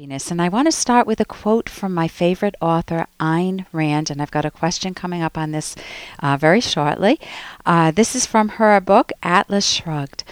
[0.00, 0.30] happiness.
[0.30, 4.08] And I want to start with a quote from my favorite author, Ayn Rand.
[4.08, 5.76] And I've got a question coming up on this
[6.20, 7.20] uh, very shortly.
[7.66, 10.24] Uh, this is from her book, Atlas Shrugged.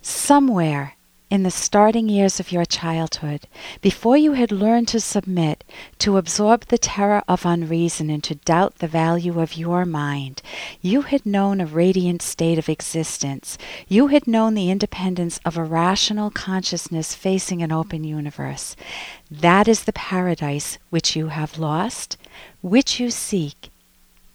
[0.00, 0.94] Somewhere
[1.30, 3.46] in the starting years of your childhood,
[3.80, 5.62] before you had learned to submit,
[5.98, 10.42] to absorb the terror of unreason, and to doubt the value of your mind,
[10.82, 13.56] you had known a radiant state of existence.
[13.86, 18.74] You had known the independence of a rational consciousness facing an open universe.
[19.30, 22.16] That is the paradise which you have lost,
[22.60, 23.70] which you seek,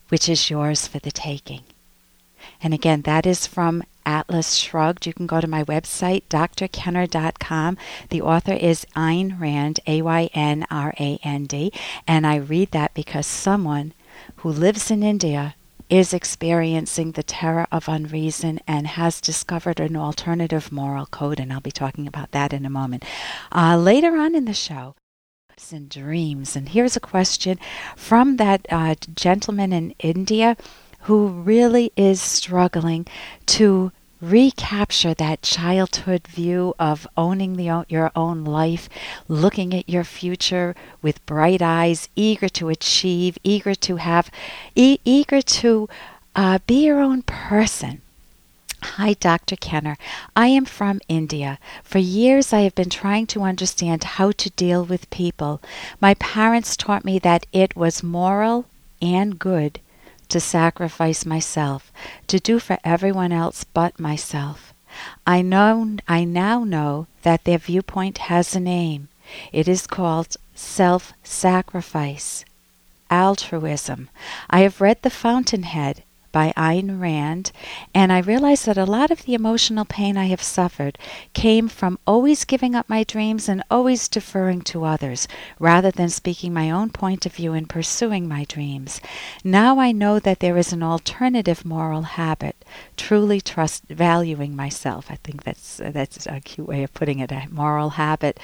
[0.07, 1.63] which is yours for the taking.
[2.61, 5.05] And again, that is from Atlas Shrugged.
[5.05, 7.77] You can go to my website, drkenner.com.
[8.09, 11.71] The author is Ayn Rand, A Y N R A N D.
[12.07, 13.93] And I read that because someone
[14.37, 15.55] who lives in India
[15.89, 21.39] is experiencing the terror of unreason and has discovered an alternative moral code.
[21.39, 23.03] And I'll be talking about that in a moment.
[23.51, 24.95] Uh, later on in the show,
[25.71, 26.55] and dreams.
[26.55, 27.59] And here's a question
[27.95, 30.57] from that uh, gentleman in India
[31.05, 33.05] who really is struggling
[33.45, 38.89] to recapture that childhood view of owning the, your own life,
[39.27, 44.31] looking at your future with bright eyes, eager to achieve, eager to have,
[44.73, 45.87] e- eager to
[46.35, 48.01] uh, be your own person.
[48.81, 49.55] Hi, Dr.
[49.55, 49.97] Kenner.
[50.35, 51.59] I am from India.
[51.83, 55.61] For years, I have been trying to understand how to deal with people.
[56.01, 58.65] My parents taught me that it was moral
[59.01, 59.79] and good
[60.29, 61.91] to sacrifice myself,
[62.27, 64.73] to do for everyone else but myself.
[65.27, 69.09] I know I now know that their viewpoint has a name.
[69.51, 72.45] It is called self sacrifice,
[73.09, 74.09] altruism.
[74.49, 76.03] I have read The Fountainhead
[76.35, 77.53] by Ayn Rand,
[77.93, 80.97] and I realized that a lot of the emotional pain I have suffered
[81.31, 86.53] came from always giving up my dreams and always deferring to others, rather than speaking
[86.53, 88.99] my own point of view and pursuing my dreams.
[89.45, 92.64] Now I know that there is an alternative moral habit,
[92.97, 95.07] truly trust valuing myself.
[95.09, 98.39] I think that's that's a cute way of putting it, a moral habit.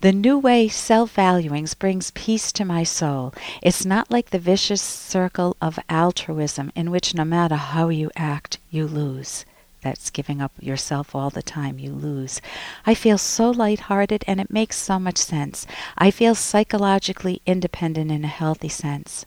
[0.00, 3.34] The new way self-valuing brings peace to my soul.
[3.62, 8.58] It's not like the vicious circle of altruism in which no matter how you act,
[8.70, 9.44] you lose.
[9.82, 11.78] That's giving up yourself all the time.
[11.78, 12.40] You lose.
[12.86, 15.66] I feel so lighthearted and it makes so much sense.
[15.96, 19.26] I feel psychologically independent in a healthy sense.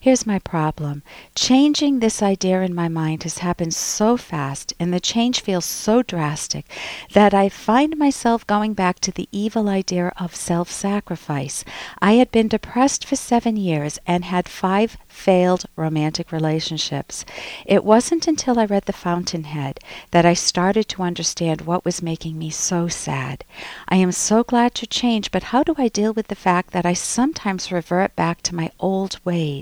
[0.00, 1.02] Here's my problem.
[1.34, 6.02] Changing this idea in my mind has happened so fast, and the change feels so
[6.02, 6.66] drastic,
[7.12, 11.64] that I find myself going back to the evil idea of self sacrifice.
[12.00, 17.24] I had been depressed for seven years and had five failed romantic relationships.
[17.66, 19.80] It wasn't until I read The Fountainhead
[20.12, 23.44] that I started to understand what was making me so sad.
[23.88, 26.86] I am so glad to change, but how do I deal with the fact that
[26.86, 29.57] I sometimes revert back to my old ways?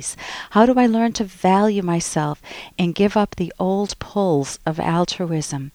[0.51, 2.43] How do I learn to value myself
[2.79, 5.73] and give up the old pulls of altruism?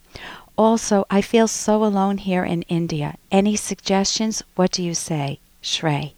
[0.58, 3.16] Also, I feel so alone here in India.
[3.32, 4.44] Any suggestions?
[4.56, 5.40] What do you say?
[5.62, 6.14] Shrey.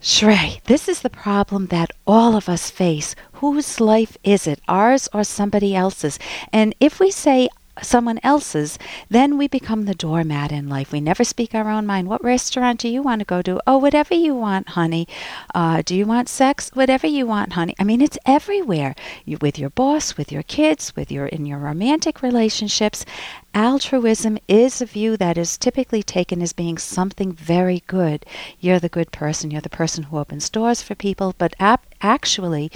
[0.00, 3.14] Shrey, this is the problem that all of us face.
[3.34, 6.18] Whose life is it, ours or somebody else's?
[6.52, 7.48] And if we say
[7.82, 10.92] someone else's, then we become the doormat in life.
[10.92, 12.08] We never speak our own mind.
[12.08, 13.60] What restaurant do you want to go to?
[13.66, 15.08] Oh, whatever you want, honey.
[15.54, 16.70] Uh, do you want sex?
[16.74, 17.74] Whatever you want, honey.
[17.78, 18.94] I mean, it's everywhere.
[19.24, 23.04] You, with your boss, with your kids, with your in your romantic relationships.
[23.54, 28.26] Altruism is a view that is typically taken as being something very good.
[28.58, 29.52] You're the good person.
[29.52, 31.36] You're the person who opens doors for people.
[31.38, 32.72] But ap- actually,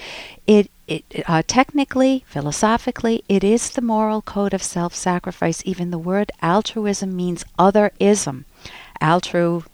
[0.47, 5.63] it it, uh, technically, philosophically, it is the moral code of self sacrifice.
[5.67, 8.45] Even the word altruism means otherism.
[9.03, 9.65] Altru,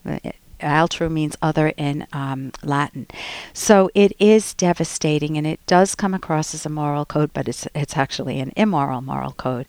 [0.60, 3.06] altru means other in um, Latin.
[3.52, 7.66] So it is devastating and it does come across as a moral code, but it's,
[7.74, 9.66] it's actually an immoral moral code.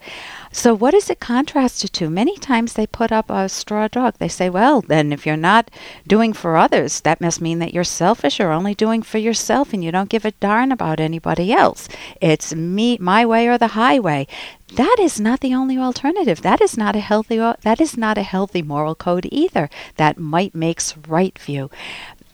[0.51, 2.09] So what is it contrasted to?
[2.09, 4.15] Many times they put up a straw dog.
[4.17, 5.71] They say, well, then if you're not
[6.07, 8.39] doing for others, that must mean that you're selfish.
[8.39, 11.87] You're only doing for yourself and you don't give a darn about anybody else.
[12.21, 14.27] It's me, my way or the highway
[14.75, 16.41] that is not the only alternative.
[16.41, 19.69] That is not a healthy that is not a healthy moral code either.
[19.95, 21.69] That might makes right view.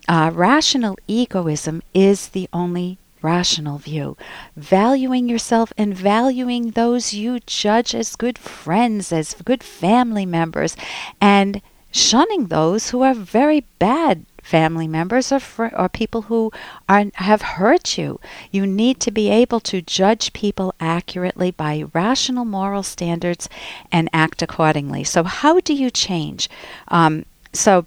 [0.08, 4.18] Uh, rational egoism is the only rational view.
[4.56, 10.76] Valuing yourself and valuing those you judge as good friends, as good family members,
[11.20, 11.62] and
[11.92, 16.52] shunning those who are very bad family members or, fr- or people who
[16.90, 18.20] are, have hurt you.
[18.52, 23.48] You need to be able to judge people accurately by rational moral standards
[23.92, 25.04] and act accordingly.
[25.04, 26.50] So, how do you change?
[26.88, 27.86] Um, so,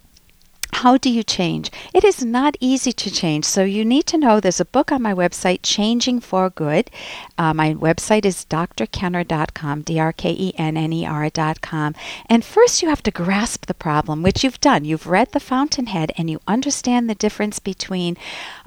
[0.74, 1.70] How do you change?
[1.94, 3.44] It is not easy to change.
[3.44, 6.90] So you need to know there's a book on my website, Changing for Good.
[7.38, 11.94] Uh, my website is drkenner.com, D R K E N N E R.com.
[12.26, 14.84] And first you have to grasp the problem, which you've done.
[14.84, 18.16] You've read The Fountainhead and you understand the difference between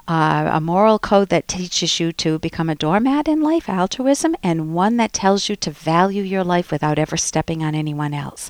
[0.07, 4.73] uh, a moral code that teaches you to become a doormat in life, altruism, and
[4.73, 8.49] one that tells you to value your life without ever stepping on anyone else.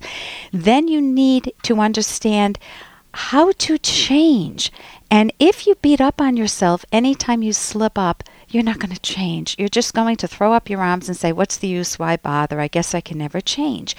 [0.53, 2.59] Then you need to understand
[3.17, 4.71] how to change.
[5.09, 9.01] And if you beat up on yourself anytime you slip up, you're not going to
[9.01, 9.55] change.
[9.57, 11.97] You're just going to throw up your arms and say, What's the use?
[11.97, 12.59] Why bother?
[12.59, 13.95] I guess I can never change.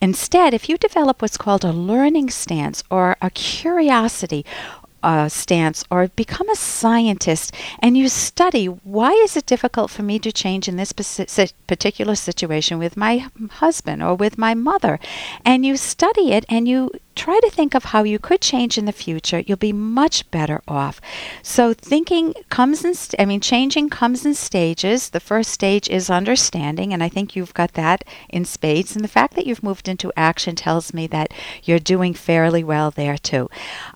[0.00, 4.44] Instead, if you develop what's called a learning stance or a curiosity
[5.02, 10.18] uh, stance or become a scientist and you study why is it difficult for me
[10.18, 15.00] to change in this particular situation with my husband or with my mother
[15.44, 18.84] and you study it and you try to think of how you could change in
[18.84, 21.00] the future you'll be much better off
[21.42, 26.10] so thinking comes in st- i mean changing comes in stages the first stage is
[26.10, 29.88] understanding and i think you've got that in spades and the fact that you've moved
[29.88, 31.32] into action tells me that
[31.64, 33.48] you're doing fairly well there too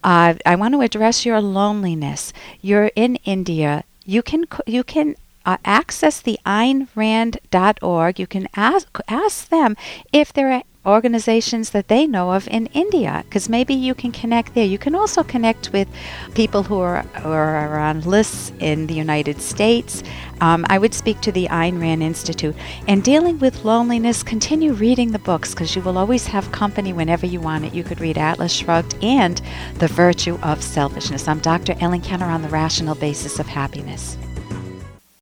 [0.04, 2.32] uh, i want to address your loneliness.
[2.60, 3.84] You're in India.
[4.04, 8.18] You can you can uh, access the AynRand.org.
[8.18, 9.76] You can ask ask them
[10.12, 14.54] if there are organizations that they know of in India, because maybe you can connect
[14.54, 14.64] there.
[14.64, 15.88] You can also connect with
[16.34, 20.02] people who are, who are on lists in the United States.
[20.40, 22.54] Um, I would speak to the Ayn Rand Institute.
[22.86, 27.26] And dealing with loneliness, continue reading the books because you will always have company whenever
[27.26, 27.74] you want it.
[27.74, 29.40] You could read Atlas Shrugged and
[29.74, 31.28] The Virtue of Selfishness.
[31.28, 31.74] I'm Dr.
[31.80, 34.16] Ellen Kenner on the Rational Basis of Happiness.